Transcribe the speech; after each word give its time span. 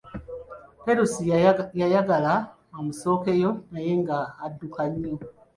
Perusi 0.83 1.21
yayagala 1.83 2.33
amusookeyo 2.77 3.49
naye 3.71 3.91
nga 4.01 4.17
adduka 4.45 4.81
nnyo. 4.91 5.13